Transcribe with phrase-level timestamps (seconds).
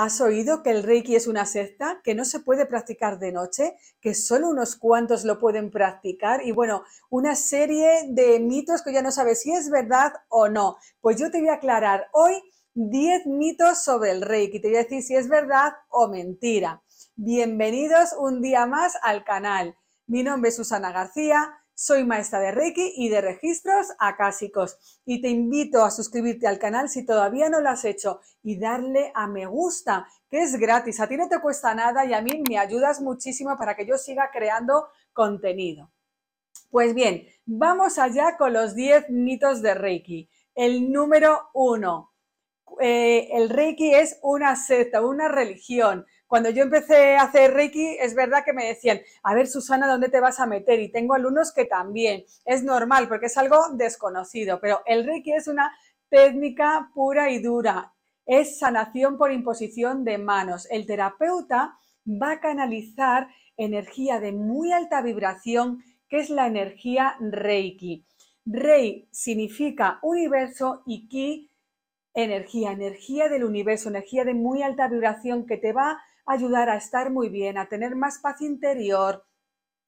[0.00, 3.74] ¿Has oído que el Reiki es una secta, que no se puede practicar de noche,
[4.00, 6.46] que solo unos cuantos lo pueden practicar?
[6.46, 10.76] Y bueno, una serie de mitos que ya no sabes si es verdad o no.
[11.00, 12.40] Pues yo te voy a aclarar hoy
[12.74, 14.60] 10 mitos sobre el Reiki.
[14.60, 16.80] Te voy a decir si es verdad o mentira.
[17.16, 19.76] Bienvenidos un día más al canal.
[20.06, 25.28] Mi nombre es Susana García soy maestra de Reiki y de registros acásicos y te
[25.28, 29.46] invito a suscribirte al canal si todavía no lo has hecho y darle a me
[29.46, 30.98] gusta, que es gratis.
[30.98, 33.96] A ti no te cuesta nada y a mí me ayudas muchísimo para que yo
[33.96, 35.92] siga creando contenido.
[36.68, 40.28] Pues bien, vamos allá con los 10 mitos de Reiki.
[40.56, 42.12] El número uno,
[42.80, 46.06] eh, el Reiki es una secta, una religión.
[46.28, 50.10] Cuando yo empecé a hacer Reiki, es verdad que me decían, a ver, Susana, ¿dónde
[50.10, 50.78] te vas a meter?
[50.78, 52.24] Y tengo alumnos que también.
[52.44, 55.72] Es normal porque es algo desconocido, pero el Reiki es una
[56.10, 57.94] técnica pura y dura.
[58.26, 60.68] Es sanación por imposición de manos.
[60.70, 68.04] El terapeuta va a canalizar energía de muy alta vibración, que es la energía Reiki.
[68.44, 71.50] Rei significa universo y Ki
[72.12, 77.10] energía, energía del universo, energía de muy alta vibración que te va ayudar a estar
[77.10, 79.24] muy bien, a tener más paz interior,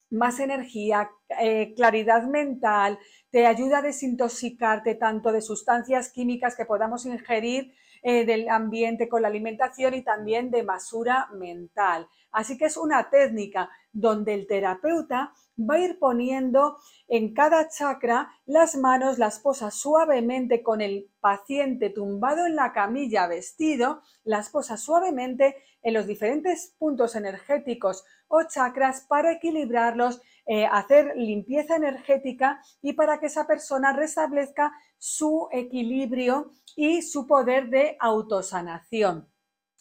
[0.09, 7.05] más energía, eh, claridad mental, te ayuda a desintoxicarte tanto de sustancias químicas que podamos
[7.05, 7.73] ingerir
[8.03, 12.07] eh, del ambiente con la alimentación y también de basura mental.
[12.31, 16.77] Así que es una técnica donde el terapeuta va a ir poniendo
[17.07, 23.27] en cada chakra las manos, las posa suavemente con el paciente tumbado en la camilla
[23.27, 31.13] vestido, las posa suavemente en los diferentes puntos energéticos o chakras para equilibrarlos, eh, hacer
[31.15, 34.71] limpieza energética y para que esa persona restablezca
[35.03, 39.27] su equilibrio y su poder de autosanación.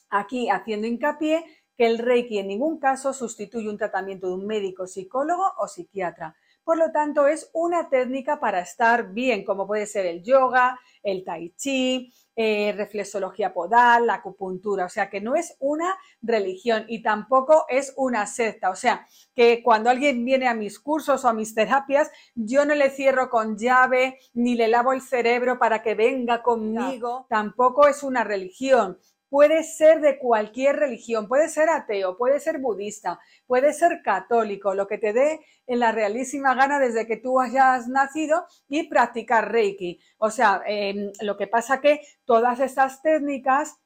[0.09, 1.45] Aquí haciendo hincapié
[1.77, 6.35] que el Reiki en ningún caso sustituye un tratamiento de un médico, psicólogo o psiquiatra.
[6.71, 11.25] Por lo tanto, es una técnica para estar bien, como puede ser el yoga, el
[11.25, 14.85] tai chi, eh, reflexología podal, la acupuntura.
[14.85, 18.71] O sea, que no es una religión y tampoco es una secta.
[18.71, 22.77] O sea, que cuando alguien viene a mis cursos o a mis terapias, yo no
[22.77, 27.27] le cierro con llave ni le lavo el cerebro para que venga conmigo.
[27.29, 28.97] Tampoco es una religión
[29.31, 34.87] puede ser de cualquier religión, puede ser ateo, puede ser budista, puede ser católico, lo
[34.87, 40.01] que te dé en la realísima gana desde que tú hayas nacido y practicar Reiki.
[40.19, 43.79] O sea, em, lo que pasa que todas estas técnicas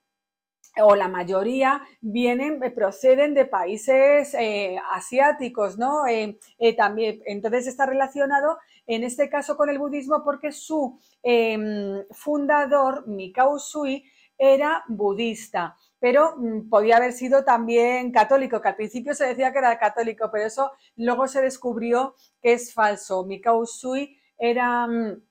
[0.83, 6.07] o la mayoría vienen, eh, proceden de países eh, asiáticos, ¿no?
[6.07, 6.37] Eh,
[6.77, 13.59] también, entonces está relacionado en este caso con el budismo porque su em, fundador, Mikao
[13.59, 14.05] Sui,
[14.39, 19.59] era budista, pero mm, podía haber sido también católico, que al principio se decía que
[19.59, 23.25] era católico, pero eso luego se descubrió que es falso.
[23.25, 25.23] Mikao Usui era mm,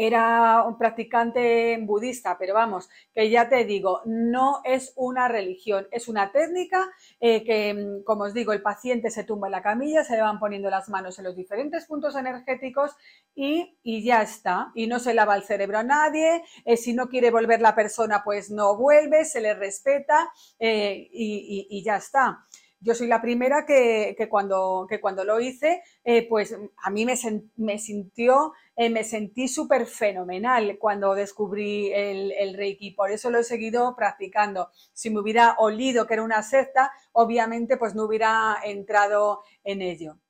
[0.00, 6.06] era un practicante budista, pero vamos, que ya te digo, no es una religión, es
[6.06, 6.88] una técnica
[7.18, 10.22] eh, que, mm, como os digo, el paciente se tumba en la camilla, se le
[10.22, 12.92] van poniendo las manos en los diferentes puntos energéticos
[13.34, 14.70] y, ya está.
[14.76, 18.22] Y no se lava el cerebro a nadie, eh, si no quiere volver la persona,
[18.24, 20.30] pues no vuelve, se le respeta
[20.60, 22.46] eh, y ya está.
[22.80, 27.14] Yo soy la primera que, cuando, cuando lo hice, eh, pues a mí me,
[27.56, 32.92] me sintió, eh, me sentí súper fenomenal cuando descubrí el, el, Reiki.
[32.92, 34.70] Por eso lo he seguido practicando.
[34.92, 40.20] Si me hubiera olido que era una secta, obviamente pues no hubiera entrado en ello.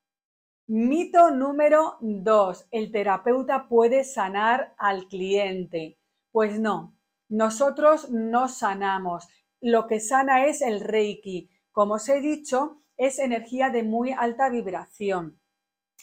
[0.68, 5.98] Mito número dos, el terapeuta puede sanar al cliente.
[6.30, 6.94] Pues no,
[7.28, 9.28] nosotros no sanamos.
[9.60, 11.50] Lo que sana es el Reiki.
[11.72, 15.40] Como os he dicho, es energía de muy alta vibración.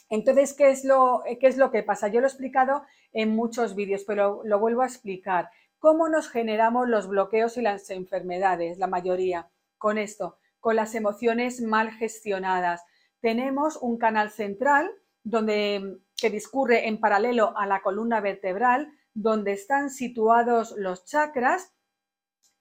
[0.08, 2.08] Entonces, ¿qué es, lo, ¿qué es lo que pasa?
[2.08, 2.82] Yo lo he explicado
[3.12, 5.50] en muchos vídeos, pero lo vuelvo a explicar.
[5.78, 8.78] ¿Cómo nos generamos los bloqueos y las enfermedades?
[8.78, 9.48] La mayoría.
[9.78, 12.84] Con esto, con las emociones mal gestionadas.
[13.20, 14.90] Tenemos un canal central
[15.22, 21.74] donde, que discurre en paralelo a la columna vertebral, donde están situados los chakras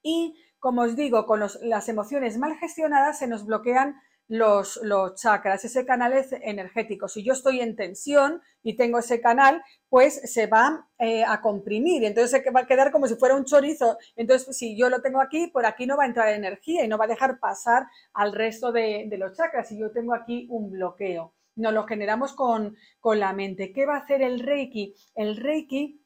[0.01, 4.81] y como os digo, con las emociones mal gestionadas se nos bloquean los,
[5.15, 7.07] chakras, ese canal es energético.
[7.07, 12.03] Si yo estoy en tensión y tengo ese canal, pues se va eh, a comprimir,
[12.03, 14.00] entonces se va a quedar como si fuera un chorizo.
[14.15, 16.97] Entonces, si yo lo tengo aquí, por aquí no va a entrar energía y no
[16.97, 17.85] va a dejar pasar
[18.15, 19.69] al resto de, los chakras.
[19.69, 23.71] Si yo tengo aquí un bloqueo, nos lo generamos con, con la mente.
[23.71, 24.95] ¿Qué va a hacer el Reiki?
[25.13, 26.01] El Reiki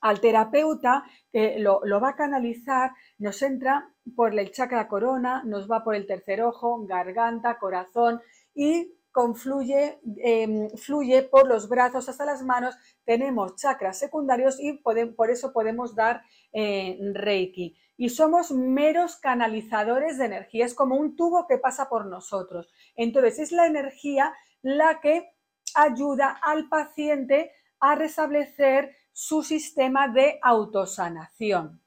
[0.00, 5.84] al terapeuta que lo, va a canalizar, nos entra por el chakra corona, nos va
[5.84, 8.20] por el tercer ojo, garganta, corazón
[8.54, 12.76] y confluye, em, fluye por los brazos hasta las manos.
[13.04, 16.22] Tenemos chakras secundarios y por eso podemos dar
[16.52, 17.76] eh, Reiki.
[17.96, 22.72] Y somos meros canalizadores de energía, es como un tubo que pasa por nosotros.
[22.96, 25.30] Entonces es la energía la que
[25.74, 31.80] ayuda al paciente a restablecer su sistema de autosanación.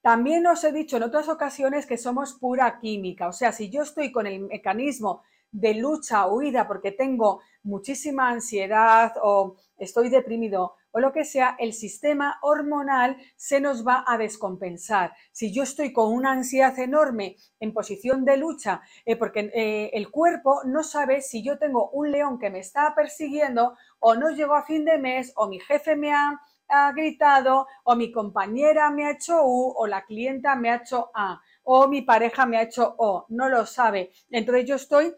[0.00, 3.82] También os he dicho en otras ocasiones que somos pura química, o sea, si yo
[3.82, 5.22] estoy con el mecanismo
[5.52, 11.72] de lucha, huida, porque tengo muchísima ansiedad o estoy deprimido o lo que sea, el
[11.72, 15.14] sistema hormonal se nos va a descompensar.
[15.32, 20.10] Si yo estoy con una ansiedad enorme en posición de lucha, eh, porque eh, el
[20.10, 24.54] cuerpo no sabe si yo tengo un león que me está persiguiendo o no llego
[24.54, 29.06] a fin de mes o mi jefe me ha, ha gritado o mi compañera me
[29.06, 32.62] ha hecho U o la clienta me ha hecho A o mi pareja me ha
[32.62, 34.12] hecho O, no lo sabe.
[34.30, 35.14] Entonces yo estoy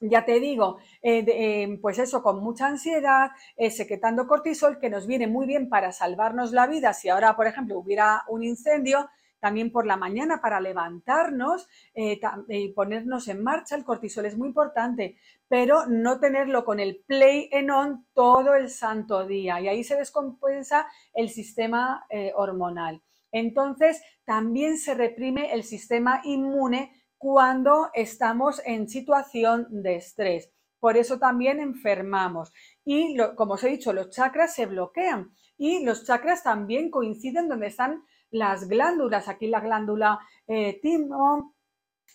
[0.00, 5.06] ya te digo, eh, eh, pues eso, con mucha ansiedad, eh, secretando cortisol, que nos
[5.06, 6.92] viene muy bien para salvarnos la vida.
[6.92, 9.08] Si ahora, por ejemplo, hubiera un incendio,
[9.38, 15.18] también por la mañana para levantarnos y ponernos en marcha, el cortisol es muy importante,
[15.46, 19.94] pero no tenerlo con el play en on todo el santo día y ahí se
[19.94, 23.02] descompensa el sistema hormonal.
[23.30, 30.52] Entonces, también se reprime el sistema inmune cuando estamos en situación de estrés.
[30.78, 32.52] Por eso también enfermamos.
[32.84, 37.68] Y como os he dicho, los chakras se bloquean y los chakras también coinciden donde
[37.68, 39.28] están las glándulas.
[39.28, 41.54] Aquí la glándula eh, timo,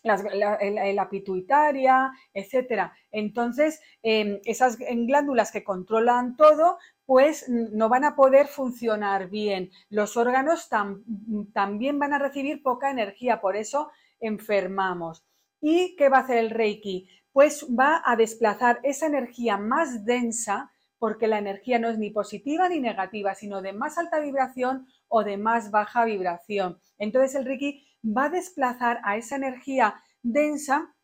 [0.03, 2.93] la, pituitaria, etcétera.
[3.11, 6.77] Entonces, em, esas glándulas que controlan todo,
[7.11, 9.69] pues no van a poder funcionar bien.
[9.89, 13.91] Los órganos también van a recibir poca energía, por eso
[14.21, 15.25] enfermamos.
[15.59, 17.09] ¿Y qué va a hacer el Reiki?
[17.33, 22.69] Pues va a desplazar esa energía más densa, porque la energía no es ni positiva
[22.69, 26.79] ni negativa, sino de más alta vibración o de más baja vibración.
[26.97, 30.95] Entonces el Reiki va a desplazar a esa energía densa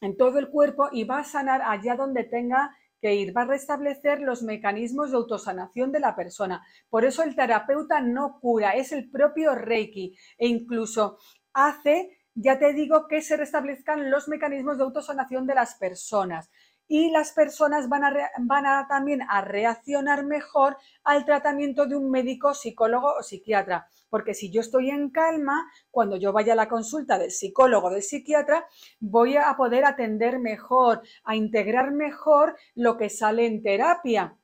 [0.00, 3.46] en todo el cuerpo y va a sanar allá donde tenga que ir, va a
[3.46, 6.64] restablecer los mecanismos de autosanación de la persona.
[6.88, 11.18] Por eso el terapeuta no cura, es el propio Reiki e incluso
[11.52, 16.50] hace ya te digo que se restablezcan los mecanismos de autosanación de las personas
[16.88, 22.10] y las personas van a, van a también a reaccionar mejor al tratamiento de un
[22.10, 23.88] médico, psicólogo o psiquiatra.
[24.10, 27.90] Porque si yo estoy en calma, cuando yo vaya a la consulta del psicólogo o
[27.90, 28.66] del psiquiatra,
[29.00, 34.36] voy a poder atender mejor, a integrar mejor lo que sale en terapia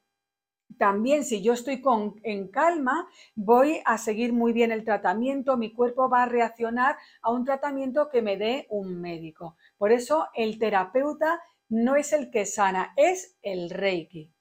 [0.79, 5.73] también si yo estoy con, en calma, voy a seguir muy bien el tratamiento, mi
[5.73, 9.56] cuerpo va a reaccionar a un tratamiento que me dé un médico.
[9.76, 14.32] Por eso el terapeuta no es el que sana, es el Reiki.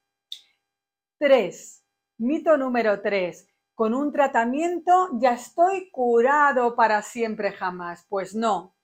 [1.18, 1.84] Tres,
[2.18, 3.48] Mito número tres.
[3.76, 8.06] Con un tratamiento ya estoy curado para siempre jamás.
[8.10, 8.76] Pues no,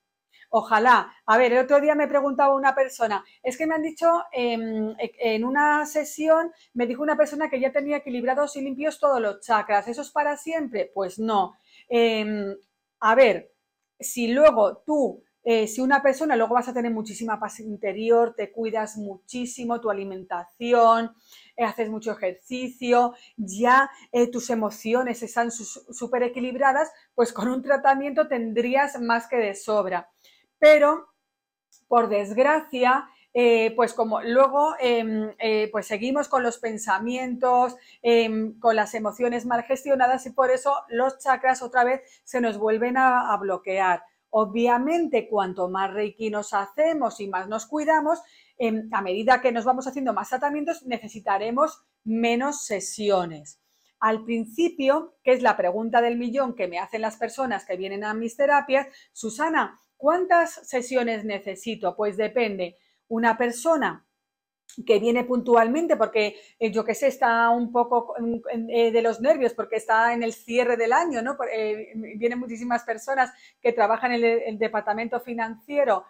[0.56, 1.12] Ojalá.
[1.26, 4.94] A ver, el otro día me preguntaba una persona, es que me han dicho em,
[4.98, 9.40] en una sesión, me dijo una persona que ya tenía equilibrados y limpios todos los
[9.40, 9.88] chakras.
[9.88, 10.92] ¿Eso es para siempre?
[10.94, 11.56] Pues no.
[11.88, 12.56] Em,
[13.00, 13.52] a ver,
[13.98, 18.50] si luego tú, eh, si una persona, luego vas a tener muchísima paz interior, te
[18.50, 21.14] cuidas muchísimo, tu alimentación,
[21.54, 28.26] eh, haces mucho ejercicio, ya eh, tus emociones están súper equilibradas, pues con un tratamiento
[28.26, 30.10] tendrías más que de sobra
[30.58, 31.08] pero
[31.88, 33.06] por desgracia,
[33.76, 35.34] pues como luego em,
[35.70, 41.18] pues seguimos con los pensamientos, em, con las emociones mal gestionadas y por eso los
[41.18, 44.04] chakras otra vez se nos vuelven a, bloquear.
[44.36, 48.20] Obviamente, cuanto más reiki nos hacemos y más nos cuidamos,
[48.58, 53.60] em, a medida que nos vamos haciendo más tratamientos, necesitaremos menos sesiones.
[54.00, 58.04] Al principio, que es la pregunta del millón que me hacen las personas que vienen
[58.04, 61.96] a mis terapias, Susana, ¿Cuántas sesiones necesito?
[61.96, 62.76] Pues depende.
[63.08, 64.06] Una persona
[64.86, 68.14] que viene puntualmente porque eh, yo que sé, está un poco
[68.68, 71.36] eh, de los nervios porque está en el cierre del año, ¿no?
[71.52, 76.04] Eh, vienen muchísimas personas que trabajan en el, departamento financiero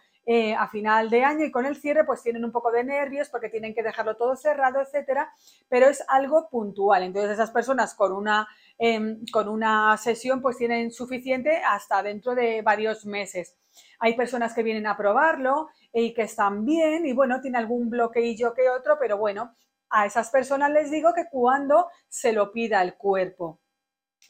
[0.56, 3.50] a final de año y con el cierre pues tienen un poco de nervios porque
[3.50, 5.30] tienen que dejarlo todo cerrado, etcétera,
[5.68, 7.02] pero es algo puntual.
[7.02, 12.62] Entonces esas personas con una, em, con una sesión pues tienen suficiente hasta dentro de
[12.62, 13.54] varios meses.
[13.98, 18.52] Hay personas que vienen a probarlo y que están bien y bueno, tiene algún bloqueillo
[18.52, 19.54] que otro, pero bueno,
[19.88, 23.60] a esas personas les digo que cuando se lo pida el cuerpo.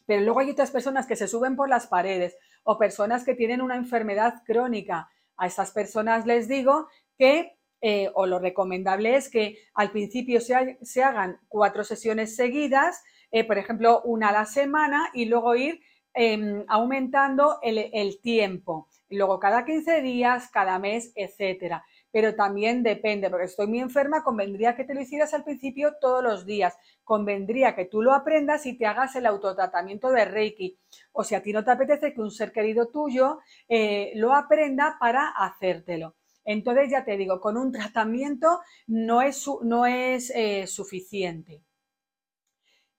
[0.06, 3.62] Pero luego hay otras personas que se suben por las paredes o personas que tienen
[3.62, 5.08] una enfermedad crónica.
[5.38, 11.02] A esas personas les digo que, eh, o lo recomendable es que al principio se,
[11.02, 15.80] hagan cuatro sesiones seguidas, eh, por ejemplo, una a la semana y luego ir
[16.12, 18.88] em, aumentando el tiempo.
[19.14, 24.76] Luego cada 15 días, cada mes, etcétera pero también depende, porque estoy muy enferma, convendría
[24.76, 28.78] que te lo hicieras al principio todos los días, convendría que tú lo aprendas y
[28.78, 30.78] te hagas el autotratamiento de Reiki,
[31.10, 34.96] o si a ti no te apetece que un ser querido tuyo eh, lo aprenda
[35.00, 36.14] para hacértelo.
[36.44, 41.64] Entonces, ya te digo, con un tratamiento no es, no es eh, suficiente.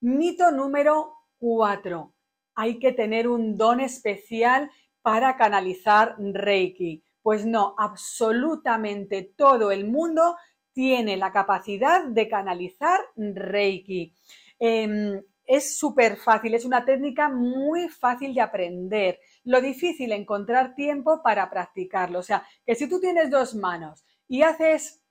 [0.02, 2.14] Mito número cuatro.
[2.54, 4.70] Hay que tener un don especial
[5.06, 7.04] para canalizar Reiki.
[7.22, 10.36] Pues no, absolutamente todo el mundo
[10.74, 14.16] tiene la capacidad de canalizar Reiki.
[14.58, 19.20] Em, es súper fácil, es una técnica muy fácil de aprender.
[19.44, 22.18] Lo difícil es encontrar tiempo para practicarlo.
[22.18, 25.04] O sea, que si tú tienes dos manos y haces,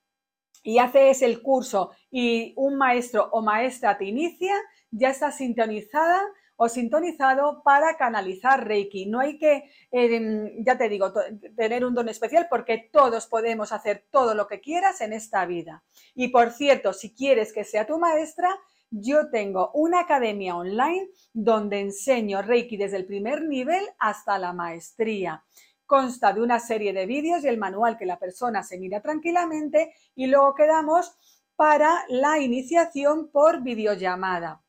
[0.65, 4.57] y haces el curso y un maestro o maestra te inicia,
[4.91, 6.21] ya estás sintonizada
[6.57, 9.07] o sintonizado para canalizar Reiki.
[9.07, 11.13] No hay que, eh, ya te digo,
[11.57, 15.83] tener un don especial porque todos podemos hacer todo lo que quieras en esta vida.
[16.15, 18.49] Y por cierto, si quieres que sea tu maestra,
[18.91, 25.45] yo tengo una academia online donde enseño Reiki desde el primer nivel hasta la maestría.
[25.87, 29.93] Consta de una serie de vídeos y el manual que la persona se mira tranquilamente
[30.15, 31.17] y luego quedamos
[31.57, 34.64] para la iniciación por videollamada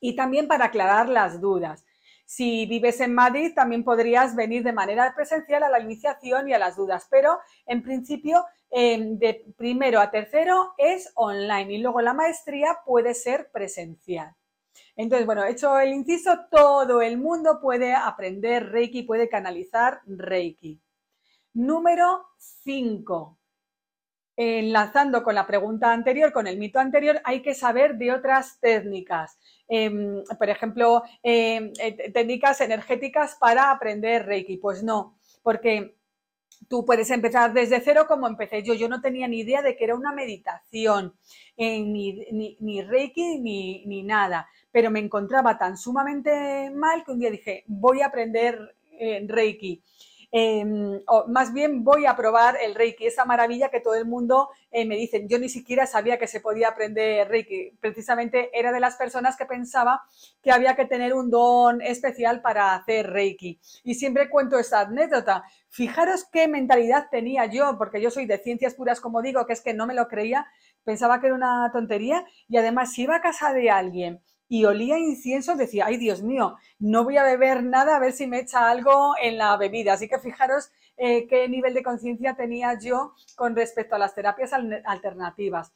[0.00, 1.84] y también para aclarar las dudas.
[2.24, 6.58] Si vives en Madrid, también podrías venir de manera presencial a la iniciación y a
[6.58, 12.14] las dudas, pero en principio em, de primero a tercero es online y luego la
[12.14, 14.34] maestría puede ser presencial.
[14.96, 20.80] Entonces, bueno, hecho el inciso, todo el mundo puede aprender Reiki, puede canalizar Reiki.
[21.54, 23.38] Número 5
[24.36, 29.38] enlazando con la pregunta anterior, con el mito anterior, hay que saber de otras técnicas.
[29.68, 34.58] Em, por ejemplo, em, eh, técnicas energéticas para aprender Reiki.
[34.58, 35.96] Pues no, porque
[36.68, 38.74] tú puedes empezar desde cero como empecé yo.
[38.74, 41.14] Yo no tenía ni idea de que era una meditación,
[41.56, 44.48] eh, ni, Reiki, ni, ni nada.
[44.70, 49.82] Pero me encontraba tan sumamente mal que un día dije, voy a aprender eh, Reiki.
[50.32, 54.48] Em, o más bien voy a probar el Reiki, esa maravilla que todo el mundo
[54.70, 55.24] eh, me dice.
[55.28, 57.72] Yo ni siquiera sabía que se podía aprender Reiki.
[57.80, 60.02] Precisamente era de las personas que pensaba
[60.42, 63.60] que había que tener un don especial para hacer Reiki.
[63.84, 65.44] Y siempre cuento esta anécdota.
[65.68, 69.60] Fijaros qué mentalidad tenía yo, porque yo soy de ciencias puras, como digo, que es
[69.60, 70.46] que no me lo creía,
[70.84, 74.98] pensaba que era una tontería y además si iba a casa de alguien y olía
[74.98, 78.70] incienso, decía, ay Dios mío, no voy a beber nada a ver si me echa
[78.70, 79.94] algo en la bebida.
[79.94, 84.52] Así que fijaros eh, qué nivel de conciencia tenía yo con respecto a las terapias
[84.52, 85.72] alternativas.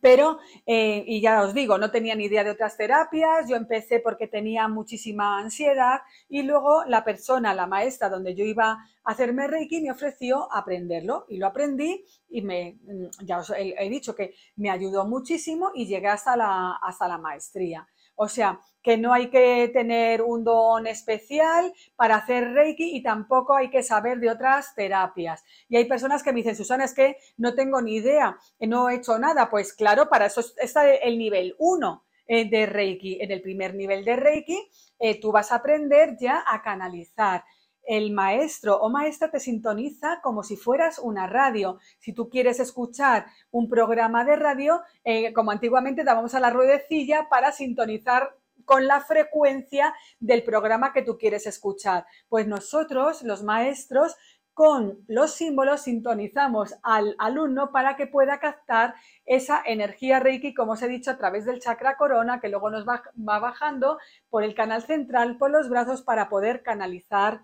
[0.00, 4.00] Pero, eh, y ya os digo, no tenía ni idea de otras terapias, yo empecé
[4.00, 9.48] porque tenía muchísima ansiedad y luego la persona, la maestra donde yo iba a hacerme
[9.48, 14.34] Reiki me ofreció aprenderlo y lo aprendí y me, mm, ya os he, dicho que
[14.56, 17.88] me ayudó muchísimo y llegué hasta la, hasta la maestría.
[18.20, 23.54] O sea, que no hay que tener un don especial para hacer Reiki y tampoco
[23.54, 25.44] hay que saber de otras terapias.
[25.68, 28.96] Y hay personas que me dicen, Susana, es que no tengo ni idea, no he
[28.96, 29.48] hecho nada.
[29.48, 33.18] Pues claro, para eso está el nivel 1 eh, de Reiki.
[33.20, 37.44] En el primer nivel de Reiki, eh, tú vas a aprender ya a canalizar
[37.88, 41.78] el maestro o maestra te sintoniza como si fueras una radio.
[41.98, 47.28] Si tú quieres escuchar un programa de radio, eh, como antiguamente dábamos a la ruedecilla
[47.30, 52.04] para sintonizar con la frecuencia del programa que tú quieres escuchar.
[52.28, 54.16] Pues nosotros, los maestros,
[54.52, 60.82] con los símbolos sintonizamos al alumno para que pueda captar esa energía Reiki, como os
[60.82, 64.54] he dicho, a través del chakra corona, que luego nos va, va bajando por el
[64.56, 67.42] canal central, por los brazos, para poder canalizar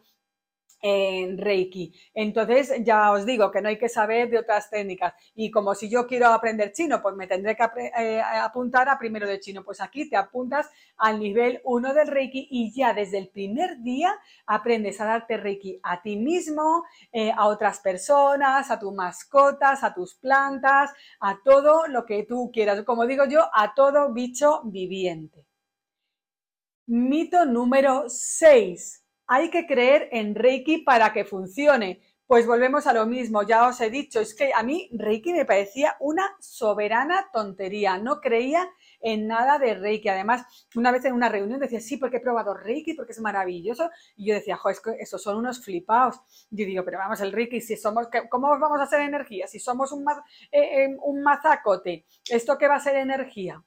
[0.87, 1.95] en Reiki.
[2.13, 5.15] Entonces, ya os digo que no hay que saber de otras técnicas.
[5.35, 7.65] Y como si yo quiero aprender chino, pues me tendré que
[7.99, 9.65] eh, apuntar a primero de chino.
[9.65, 14.15] Pues aquí te apuntas al nivel 1 del Reiki y ya desde el primer día
[14.47, 19.95] aprendes a darte Reiki a ti mismo, eh, a otras personas, a tus mascotas, a
[19.95, 22.83] tus plantas, a todo lo que tú quieras.
[22.83, 25.47] Como digo yo, a todo bicho viviente.
[26.87, 32.01] Mito número 6 hay que creer en Reiki para que funcione.
[32.27, 35.45] Pues volvemos a lo mismo, ya os he dicho, es que a mí Reiki me
[35.45, 38.67] parecía una soberana tontería, no creía
[39.01, 40.09] en nada de Reiki.
[40.09, 43.91] Además, una vez en una reunión decía, sí, porque he probado Reiki, porque es maravilloso.
[44.17, 46.17] Y yo decía, jo, es que esos son unos flipados.
[46.51, 49.47] Yo digo, pero vamos, el Reiki, si somos, ¿cómo vamos a hacer energía?
[49.47, 50.07] Si somos un,
[50.51, 53.63] eh, eh, un mazacote, ¿esto qué va a ser energía?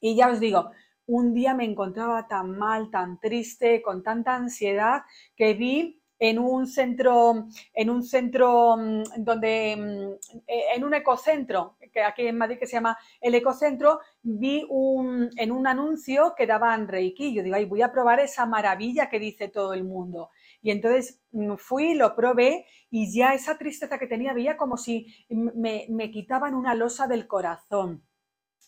[0.00, 0.70] Y ya os digo,
[1.06, 5.02] un día me encontraba tan mal, tan triste, con tanta ansiedad,
[5.36, 11.76] que vi en un centro, en un centro mm, donde, mm, e, en un ecocentro,
[11.92, 16.46] que aquí en Madrid que se llama el ecocentro, vi un, en un anuncio que
[16.46, 17.34] daban Reiki.
[17.34, 20.28] Yo digo, ay, voy a probar esa maravilla que dice todo el mundo.
[20.62, 25.06] Y entonces mm, fui, lo probé y ya esa tristeza que tenía veía como si
[25.30, 28.04] me, me quitaban una losa del corazón.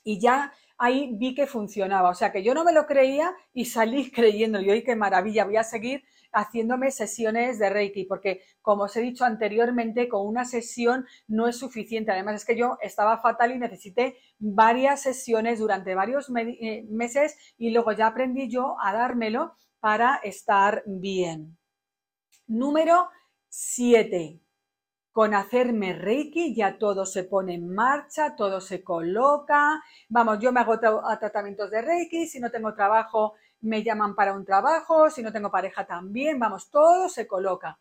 [0.04, 2.10] Y ya ahí vi que funcionaba.
[2.10, 4.60] O sea que yo no me lo creía y salí creyendo.
[4.60, 9.02] Y hoy qué maravilla, voy a seguir haciéndome sesiones de Reiki, porque como os he
[9.02, 12.10] dicho anteriormente, con una sesión no es suficiente.
[12.10, 17.70] Además es que yo estaba fatal y necesité varias sesiones durante varios eh, meses y
[17.70, 21.58] luego ya aprendí yo a dármelo para estar bien.
[22.46, 23.08] Número
[23.48, 24.41] 7
[25.12, 29.82] con hacerme Reiki ya todo se pone en marcha, todo se coloca.
[30.08, 34.44] Vamos, yo me hago tratamientos de Reiki, si no tengo trabajo me llaman para un
[34.44, 37.78] trabajo, si no tengo pareja también, vamos, todo se coloca.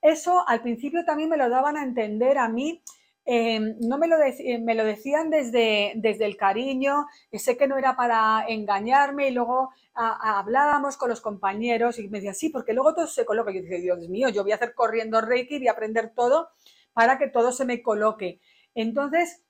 [0.00, 2.82] Eso al principio también me lo daban a entender a mí,
[3.30, 4.16] em, no me lo,
[4.60, 9.68] me lo decían desde, desde el cariño, sé que no era para engañarme y luego
[9.92, 13.52] hablábamos con los compañeros y me decían, sí, porque luego todo se coloca.
[13.52, 16.48] Yo dije, Dios mío, yo voy a hacer corriendo Reiki, voy a aprender todo
[16.94, 18.40] para que todo se me coloque.
[18.74, 19.44] Entonces,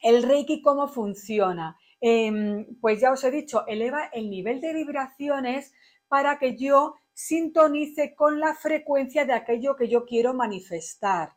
[0.00, 1.76] el Reiki, ¿cómo funciona?
[2.00, 5.72] Em, pues ya os he dicho, eleva el nivel de vibraciones
[6.06, 11.30] para que yo sintonice con la frecuencia de aquello que yo quiero manifestar.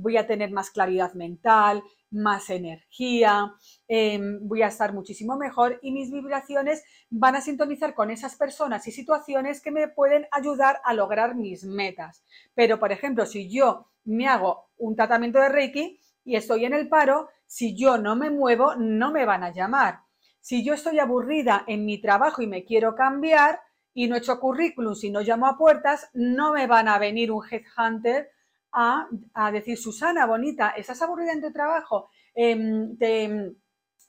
[0.00, 3.52] Voy a tener más claridad mental, más energía,
[3.86, 8.86] em, voy a estar muchísimo mejor y mis vibraciones van a sintonizar con esas personas
[8.88, 12.24] y situaciones que me pueden ayudar a lograr mis metas.
[12.54, 16.88] Pero, por ejemplo, si yo me hago un tratamiento de Reiki y estoy en el
[16.88, 20.00] paro, si yo no me muevo, no me van a llamar.
[20.40, 23.60] Si yo estoy aburrida en mi trabajo y me quiero cambiar
[23.92, 27.30] y no he hecho currículum, si no llamo a puertas, no me van a venir
[27.30, 28.30] un headhunter
[28.72, 29.08] a,
[29.52, 32.08] decir, Susana, bonita, ¿estás aburrida en tu trabajo?
[32.34, 32.96] Em,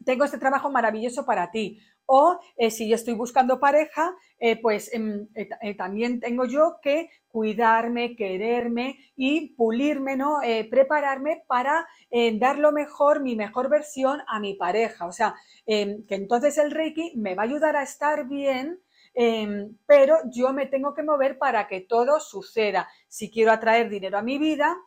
[0.06, 1.80] tengo este trabajo maravilloso para ti.
[2.06, 7.10] O eh, si yo estoy buscando pareja, eh, pues em, eh, también tengo yo que
[7.30, 10.40] cuidarme, quererme y pulirme, ¿no?
[10.70, 11.88] prepararme para
[12.34, 15.06] dar lo mejor, mi mejor versión a mi pareja.
[15.06, 18.82] O sea, em, que entonces el Reiki me va a ayudar a estar bien,
[19.14, 22.88] em, pero yo me tengo que mover para que todo suceda.
[23.08, 24.78] Si quiero atraer dinero a mi vida,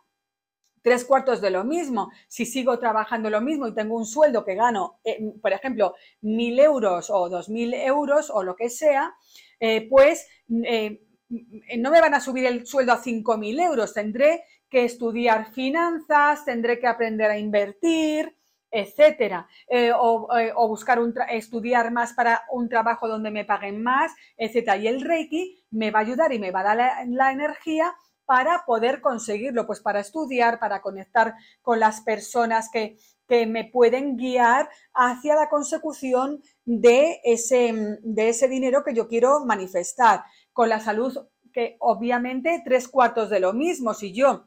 [0.85, 2.11] tres cuartos de lo mismo.
[2.29, 6.59] Si sigo trabajando lo mismo y tengo un sueldo que gano, eh, por ejemplo, mil
[6.61, 9.15] euros o dos mil euros o lo que sea,
[9.59, 10.29] eh, pues
[10.65, 11.01] eh,
[11.79, 13.95] no me van a subir el sueldo a cinco mil euros.
[13.95, 18.37] Tendré que estudiar finanzas, tendré que aprender a invertir,
[18.75, 19.49] etcétera,
[19.97, 24.77] o, buscar un estudiar más para un trabajo donde me paguen más, etcétera.
[24.77, 27.95] Y el Reiki me va a ayudar y me va a dar la energía
[28.27, 34.69] para poder conseguirlo, pues para estudiar, para conectar con las personas que, me pueden guiar
[34.93, 40.23] hacia la consecución de ese, de ese dinero que yo quiero manifestar.
[40.53, 41.19] Con la salud,
[41.53, 44.47] que obviamente tres cuartos de lo mismo, si yo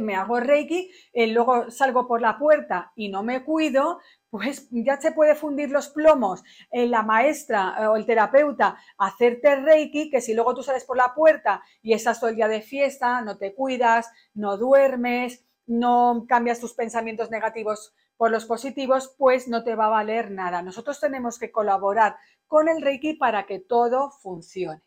[0.00, 5.00] me hago Reiki, eh, luego salgo por la puerta y no me cuido, pues ya
[5.00, 10.20] se puede fundir los plomos en la maestra eh, o el terapeuta hacerte reiki, que
[10.20, 13.38] si luego tú sales por la puerta y estás todo el día de fiesta, no
[13.38, 19.76] te cuidas, no duermes, no cambias tus pensamientos negativos por los positivos, pues no te
[19.76, 20.60] va a valer nada.
[20.62, 22.16] Nosotros tenemos que colaborar
[22.46, 24.82] con el reiki para que todo funcione.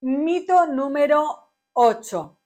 [0.00, 1.43] Mito número
[1.74, 2.38] 8.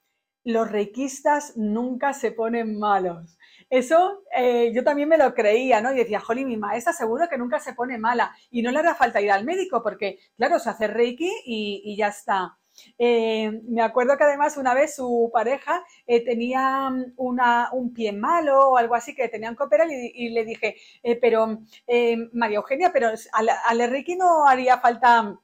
[0.45, 3.37] Los reikistas nunca se ponen malos.
[3.69, 5.93] Eso eh, yo también me lo creía, ¿no?
[5.93, 8.95] Y decía, jolly, mi maestra seguro que nunca se pone mala y no le hará
[8.95, 12.57] falta ir al médico porque, claro, se hace reiki y, ya está.
[12.97, 18.77] Eh, me acuerdo que además una vez su pareja eh, tenía un pie malo o
[18.77, 20.75] algo así que tenían que operar y, le dije,
[21.21, 21.59] pero
[22.33, 25.37] María Eugenia, pero al, al, Reiki no haría falta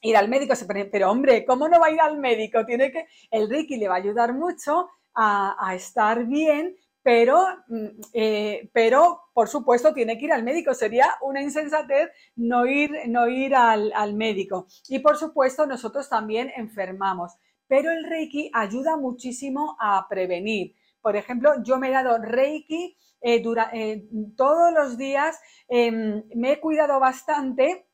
[0.00, 0.54] ir al médico,
[0.90, 2.64] pero hombre, ¿cómo no va a ir al médico?
[2.64, 8.70] Tiene que, el Reiki le va a ayudar mucho a, estar bien pero, mm, eh,
[8.72, 10.74] pero por supuesto tiene que ir al médico.
[10.74, 14.66] Sería una insensatez no ir, no ir al, médico.
[14.88, 17.32] Y por supuesto nosotros también enfermamos.
[17.66, 20.74] pero el Reiki ayuda muchísimo a prevenir.
[21.02, 26.60] Por ejemplo, yo me he dado Reiki eh, eh, todos los días, em, me he
[26.60, 27.87] cuidado bastante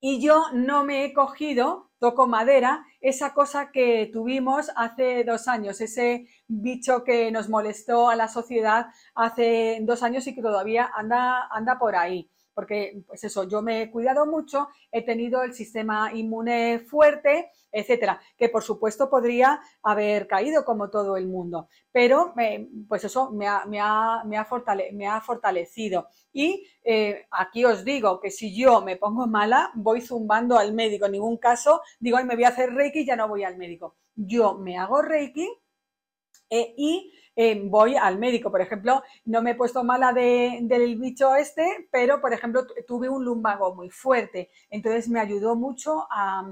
[0.00, 5.80] y yo no me he cogido, toco madera, esa cosa que tuvimos hace dos años,
[5.80, 11.48] ese bicho que nos molestó a la sociedad hace dos años y que todavía anda,
[11.50, 16.10] anda por ahí porque pues eso, yo me he cuidado mucho, he tenido el sistema
[16.12, 22.34] inmune fuerte, etcétera, que por supuesto podría haber caído como todo el mundo, pero
[22.88, 26.08] pues eso me ha, me ha, fortalecido.
[26.32, 31.06] Y eh, aquí os digo que si yo me pongo mala, voy zumbando al médico,
[31.06, 33.94] en ningún caso digo, Ay, me voy a hacer Reiki ya no voy al médico.
[34.16, 35.48] Yo me hago Reiki
[36.50, 37.12] eh, y
[37.64, 38.50] voy al médico.
[38.50, 43.24] Por ejemplo, no me he puesto mala del bicho este, pero por ejemplo tuve un
[43.24, 44.50] lumbago muy fuerte.
[44.70, 46.44] Entonces me ayudó mucho a,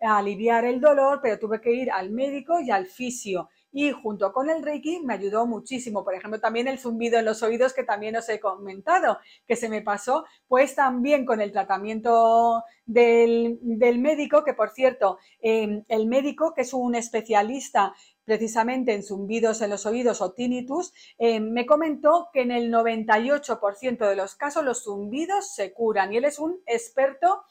[0.00, 4.50] aliviar el dolor, pero tuve que ir al médico y al fisio y junto con
[4.50, 6.04] el Reiki me ayudó muchísimo.
[6.04, 9.68] Por ejemplo, también el zumbido en los oídos que también os he comentado, que se
[9.68, 13.58] me pasó, pues también con el tratamiento del,
[13.98, 19.70] médico, que por cierto, eh, el médico, que es un especialista precisamente en zumbidos en
[19.70, 24.84] los oídos o tinnitus, eh, me comentó que en el 98% de los casos los
[24.84, 27.42] zumbidos se curan y él es un experto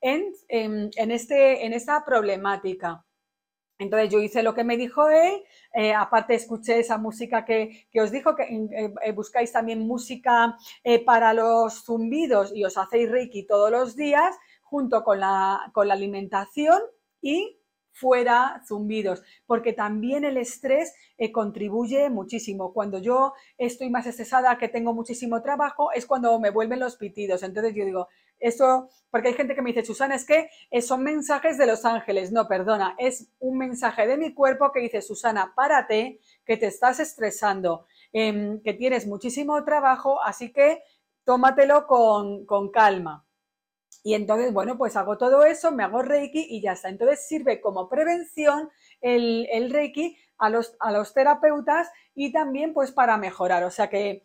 [0.00, 0.32] en,
[0.96, 3.04] este, en esta problemática.
[3.78, 8.10] Entonces yo hice lo que me dijo él, eh, aparte escuché esa música que, os
[8.10, 10.56] dijo, que eh, buscáis también música
[11.06, 15.94] para los zumbidos y os hacéis Reiki todos los días junto con la, con la
[15.94, 16.80] alimentación
[17.22, 17.58] y
[17.98, 22.72] fuera zumbidos, porque también el estrés eh, contribuye muchísimo.
[22.72, 27.42] Cuando yo estoy más estresada, que tengo muchísimo trabajo, es cuando me vuelven los pitidos.
[27.42, 28.08] Entonces yo digo,
[28.40, 31.84] eso, porque hay gente que me dice, Susana, es que eh, son mensajes de los
[31.84, 32.32] ángeles.
[32.32, 37.00] No, perdona, es un mensaje de mi cuerpo que dice, Susana, párate, que te estás
[37.00, 40.82] estresando, em, que tienes muchísimo trabajo, así que
[41.24, 43.24] tómatelo con, con calma.
[44.02, 46.88] Y entonces, bueno, pues hago todo eso, me hago Reiki y ya está.
[46.88, 48.70] Entonces sirve como prevención
[49.00, 53.64] el, Reiki a los, a los, terapeutas y también pues para mejorar.
[53.64, 54.24] O sea que,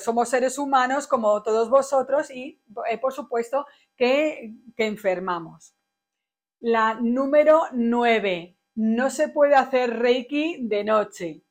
[0.00, 5.74] somos seres humanos como todos vosotros y eh, por supuesto que, enfermamos.
[6.60, 11.42] La número nueve, no se puede hacer Reiki de noche.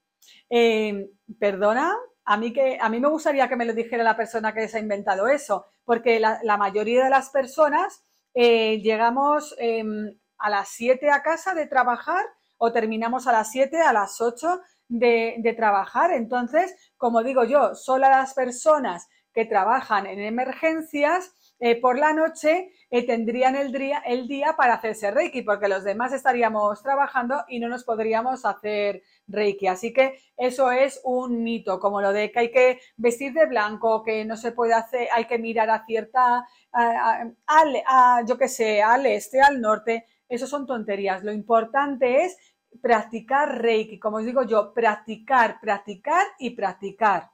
[0.49, 1.95] Eh, ¿Perdona?
[2.23, 4.77] A mí, que, a mí me gustaría que me lo dijera la persona que se
[4.77, 11.09] ha inventado eso, porque la, mayoría de las personas eh, llegamos em, a las 7
[11.09, 12.25] a casa de trabajar
[12.63, 16.11] o terminamos a las 7, a las 8 de, trabajar.
[16.11, 22.69] Entonces, como digo yo, solo las personas que trabajan en emergencias eh, por la noche
[22.91, 27.59] eh, tendrían el día, el día para hacerse Reiki, porque los demás estaríamos trabajando y
[27.59, 29.65] no nos podríamos hacer Reiki.
[29.65, 34.03] Así que eso es un mito, como lo de que hay que vestir de blanco,
[34.03, 37.83] que no se puede hacer, hay que mirar a cierta, al,
[38.27, 40.05] yo qué sé, al este, al norte.
[40.31, 41.25] Eso son tonterías.
[41.25, 42.37] Lo importante es
[42.81, 43.99] practicar Reiki.
[43.99, 47.31] Como os digo yo, practicar, practicar y practicar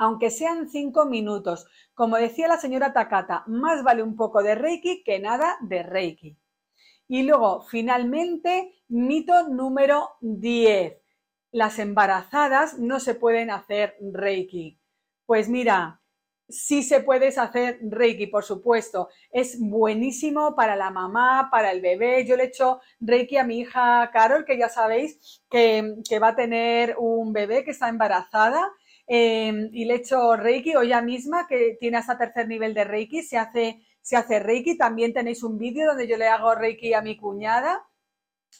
[0.00, 1.66] aunque sean cinco minutos.
[1.92, 6.38] Como decía la señora Takata, más vale un poco de Reiki que nada de Reiki.
[7.06, 10.96] Y luego, finalmente, mito número 10.
[11.52, 14.80] Las embarazadas no se pueden hacer Reiki.
[15.26, 16.00] Pues mira,
[16.50, 19.08] sí se puede hacer Reiki, por supuesto.
[19.30, 22.24] Es buenísimo para la mamá, para el bebé.
[22.26, 26.36] Yo le he hecho Reiki a mi hija Carol, que ya sabéis que, va a
[26.36, 28.70] tener un bebé que está embarazada
[29.12, 32.84] Em, y le he hecho Reiki hoy ya misma, que tiene hasta tercer nivel de
[32.84, 34.78] Reiki, se hace, se hace Reiki.
[34.78, 37.84] También tenéis un vídeo donde yo le hago Reiki a mi cuñada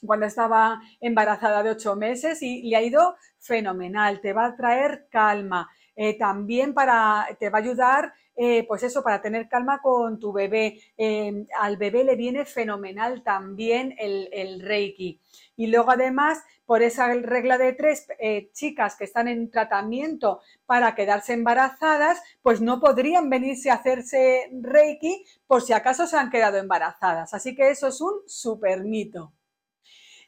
[0.04, 5.06] cuando estaba embarazada de ocho meses y le ha ido fenomenal, te va a traer
[5.08, 5.68] calma.
[5.96, 10.32] Eh, también para, te va a ayudar, eh, pues eso, para tener calma con tu
[10.32, 10.80] bebé.
[10.96, 15.20] Em, al bebé le viene fenomenal también el, el Reiki.
[15.56, 20.94] Y luego además por esa regla de tres, eh, chicas que están en tratamiento para
[20.94, 26.58] quedarse embarazadas, pues no podrían venirse a hacerse Reiki por si acaso se han quedado
[26.58, 27.34] embarazadas.
[27.34, 29.32] Así que eso es un super mito.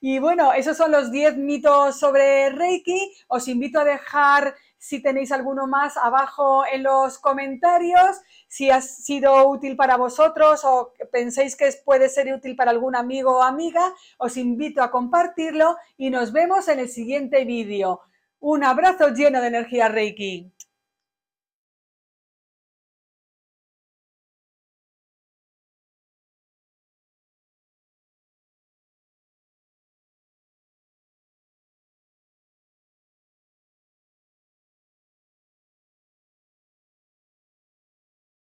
[0.01, 3.14] Y bueno, esos son los 10 mitos sobre Reiki.
[3.29, 9.49] Os invito a dejar si tenéis alguno más abajo en los comentarios, si ha sido
[9.49, 14.37] útil para vosotros o penséis que puede ser útil para algún amigo o amiga, os
[14.37, 18.01] invito a compartirlo y nos vemos en el siguiente vídeo.
[18.40, 20.51] Un abrazo lleno de energía Reiki.